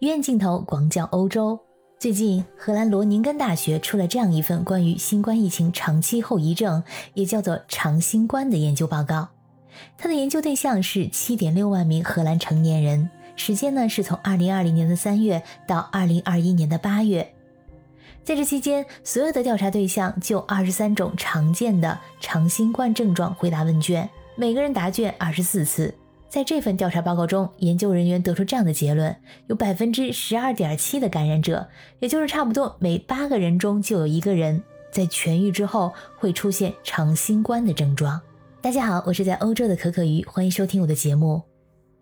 [0.00, 1.58] 远镜头广角欧洲。
[1.98, 6.84] 最近，荷兰罗宁根大学出了这样一份关于新冠疫情长期后遗症，
[7.14, 9.28] 也叫做长新冠的研究报告。
[9.96, 17.34] 它的研究对象是七点六万名荷兰成年人，时间呢是从二零二零年的三月到二零二一年的八月。
[18.22, 24.06] 在这期间，所有的调查对象就二十三种常见的长新冠症状回答问卷，
[24.36, 25.94] 每个人答卷二十四次。
[26.28, 29.14] 在这份调查报告中，研究人员得出这样的结论：
[29.46, 31.66] 有百分之十二点七的感染者，
[32.00, 38.20] 也就是差不多每八个人中就有一个人，在痊愈之后会出现长新冠的症状。
[38.60, 41.40] 大家好，我是在欧洲的可可鱼，欢迎收听我的节目。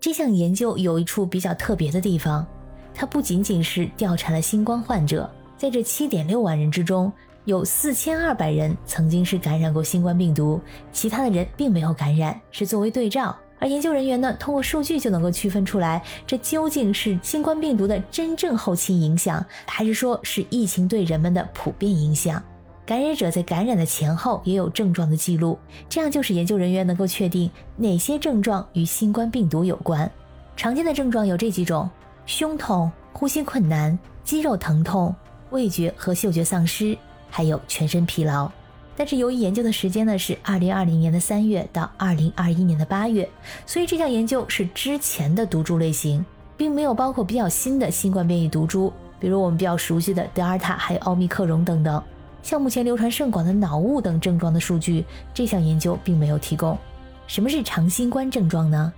[0.00, 2.46] 这项研究有一处比较特别的地方，
[2.94, 7.12] 它不仅仅是调查了新冠患者，在这七点六万人之中，
[7.44, 10.60] 有四千二百人曾经是感染过新冠病毒，
[10.92, 13.36] 其他的人并没有感染，是作为对照。
[13.58, 22.42] 而研究人员呢，通过数据就能够区分出来，这究竟是新冠病毒的真正后期影响，还是说是疫情对人们的普遍影响？
[22.84, 30.10] 感染者在感染的前后也有症状的记录，这样就使研究人员能够确定哪些症状与新冠病毒有关。
[30.54, 31.88] 常见的症状有这几种：
[32.26, 35.14] 胸痛、呼吸困难、肌肉疼痛、
[35.48, 36.94] 味觉和嗅觉丧失，
[37.30, 38.50] 还有全身疲劳。
[38.96, 43.28] 但是由于研究的时间呢是二零二零年的三月到二零二一年的八月，
[43.66, 46.24] 所以这项研究是之前的毒株类型，
[46.56, 52.02] 并没有包括比较新的新冠变异毒株，比如我们比较熟悉的德尔塔，还有奥密克戎等等。
[52.42, 56.78] 像目前流传甚广的脑雾等症状的数据，这项研究并没有提供。
[57.26, 58.92] 什么是长新冠症状呢？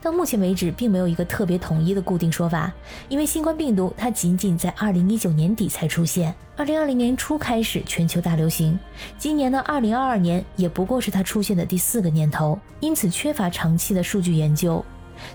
[0.00, 2.72] 到目前为止，并没有一个特别统一的固定说法，
[3.08, 8.78] 因为新冠病毒它仅仅在二零一九年底才出现，二零二零年初开始全球大流行，
[9.18, 14.84] 今年的二零二二年也不过是它出现的第四个年头，因此缺乏长期的数据研究，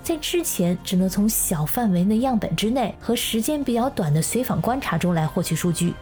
[0.01, 5.93] 在之前只能从小范围的样本之内和时间比较短的随访观察中来获取数据，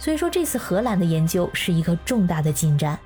[0.00, 2.98] 所以说这次荷兰的研究是一个重大的进展。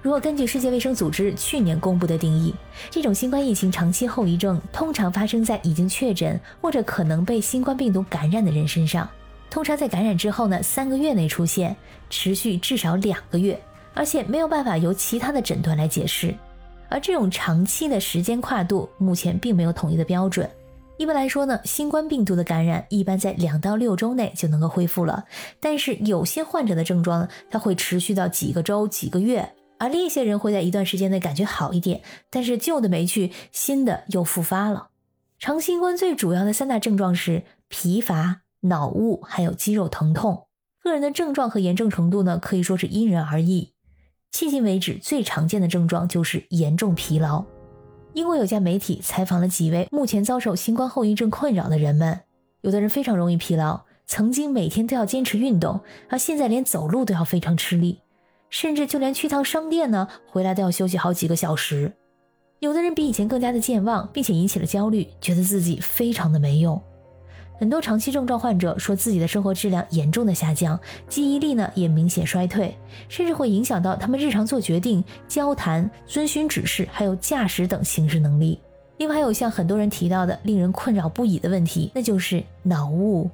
[0.00, 2.54] 如果根据世界卫生组织去年公布的定义，
[2.88, 9.08] 这种新冠疫情长期后遗症通常发生在已经确诊或者可能被新冠病毒感染的人身上。
[9.50, 11.74] 通常在感染之后呢，三个月内出现，
[12.08, 13.60] 持续至少两个月，
[13.92, 16.34] 而且没有办法由其他的诊断来解释。
[16.88, 20.48] 而这种长期的时间跨度，目前并没有统一的标准。
[20.96, 25.24] 一般来说呢，新冠病毒的感染一般在两到六周内就能够恢复了，
[25.60, 29.48] 但是有些患者的症状，它会持续到几个周、几个月。
[29.78, 34.88] 而另一些人会在一段时间内感觉好一点，但是旧的没去，新的又复发了。
[35.38, 40.46] 长新冠最主要的三大症状是疲乏、脑雾，还有肌肉疼痛。
[40.82, 43.72] 个人的症状和严重程度呢，可以说是因人而异。
[44.32, 47.44] 迄今为止，最常见的症状就是严重疲劳。
[48.14, 52.20] 英国有家媒体采访了几位目前遭受新冠后遗症困扰的人们，
[52.62, 58.00] 有的人非常容易疲劳，曾经每天都要坚持运动，而现在连走路都要非常吃力。
[58.50, 61.92] 甚至就连去趟商店呢，回来都要休息好几个小时。
[62.60, 66.80] 有的人比以前更加的健忘，并且引起了焦虑，觉得自己非常的没用。
[67.58, 70.78] 很多长期症状患者说自己的生活质量严重的下降，
[71.08, 72.76] 记忆力呢也明显衰退，
[73.08, 78.60] 甚至会影响到他们日常做决定、交谈、遵循指示，还有驾驶等行事能力。
[78.98, 83.28] 另外还有像很多人提到的令人困扰不已的问题，那就是脑雾，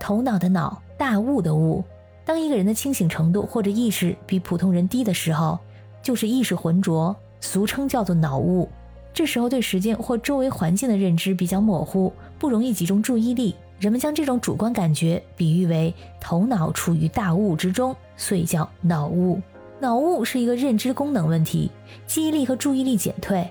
[0.00, 1.82] 头脑的脑，大雾的雾。
[2.28, 5.58] 当一个人的清醒程度或者意识比普通人低的时候，
[6.02, 8.68] 就是意识浑浊，俗称叫做脑雾。
[9.14, 13.56] 这时候对时间或周围环境的认知比较模糊，不容易集中注意力。
[13.80, 19.40] 人们将这种主观感觉比喻为头脑处于大雾之中，所以叫脑雾。
[19.80, 21.70] 脑雾是一个认知功能问题，
[22.06, 23.50] 记忆力和注意力减退。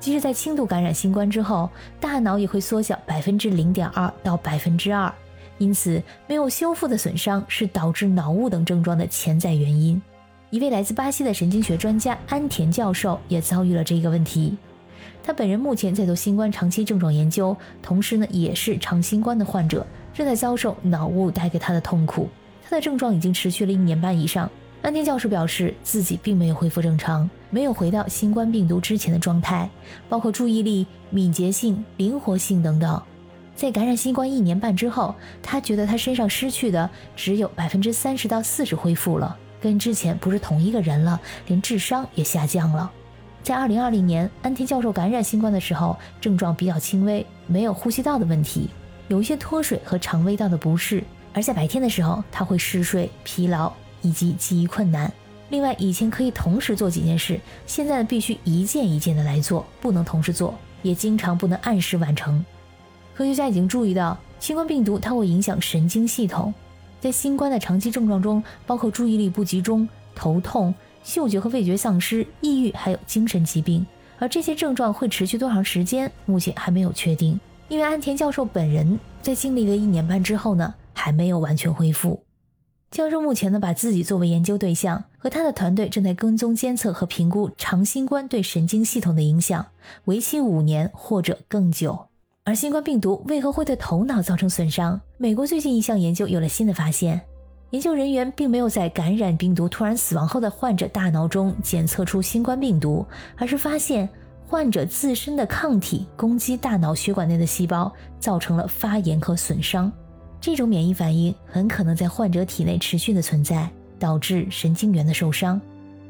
[0.00, 1.68] 即使在轻度感染新冠之后，
[2.00, 5.12] 大脑也会缩小百分之零点二到百分之二。
[5.58, 10.00] 因此，没有修复的损伤是导致脑雾等症状的潜在原因。
[10.50, 14.56] 一位来自巴西的神经学专家安田教授也遭遇了这个问题。
[15.22, 22.28] 他本人目前在做新冠长期症状研究，同时呢也是长新冠的患者，正在遭受脑雾带给他的痛苦。
[22.62, 24.50] 他的症状已经持续了一年半以上。
[24.82, 29.68] 安田教授表示，自己并没有恢复正常，没有回到新冠病毒之前的状态，
[30.10, 33.02] 包括注意力、敏捷性、灵活性等等。
[33.56, 42.90] 在感染新冠一年半之后，他觉得他身上失去的只有百分之三十到四十恢复了，跟之前不是同一个人了，连智商也下降了。
[43.42, 48.70] 在二零二零年，安田教授感染新冠的时候，症状比较轻微，没有呼吸道的问题，
[49.08, 51.04] 有一些脱水和肠胃道的不适。
[51.32, 53.72] 而在白天的时候，他会嗜睡、疲劳
[54.02, 55.12] 以及记忆困难。
[55.50, 62.44] 另外，以前可以同时做几件事，现在必须一件一件的来做，不能同时做，也经常不能按时完成。
[63.14, 66.52] 科学家已经注意到，新冠病毒它会影响神经系统，
[67.00, 70.74] 在新冠的长期症状中，包括注意力不集中、头痛、
[71.04, 73.86] 嗅觉和味觉丧失、抑郁，还有精神疾病。
[74.18, 77.38] 而这些症状会持续多长时间，目前还没有确定。
[77.68, 82.24] 因为安田教授本人在经历了一年半之后呢，还没有完全恢复。
[82.90, 89.66] 教授目前呢，把自己作为研究对象，和他的团队正在跟踪监测和评估长新冠对神经系统的影响，
[90.04, 92.06] 为期五年或者更久。
[92.46, 95.00] 而新冠病毒为何会对头脑造成损伤？
[95.16, 97.18] 美国最近一项研究有了新的发现，
[97.70, 103.06] 研究人员并没有在感染病毒突然死亡后的患者大脑中检测出新冠病毒，
[103.38, 104.06] 而是发现
[104.46, 109.90] 患者自身的抗体攻击大脑血管内的细胞，造成了发炎和损伤。
[110.38, 115.58] 这种免疫反应很可能在患者体内持续的存在，导致神经元的受伤。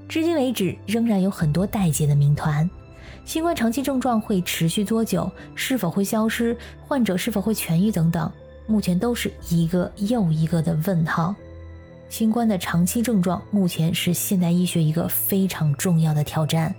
[0.08, 2.68] 至今为止，仍然有很多待解的谜团。
[3.24, 5.30] 新冠长期症状会持续多久？
[5.54, 6.56] 是否会消失？
[6.86, 7.90] 患者是否会痊愈？
[7.90, 8.30] 等等，
[8.66, 11.34] 目前都是一个又一个的问号。
[12.08, 16.72] 新冠的长期症状目前是现代医学一个非常重要的挑战。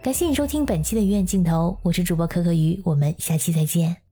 [0.00, 4.07] 感谢你收听本期的医院镜头，我是主播可可鱼，我们下期再见。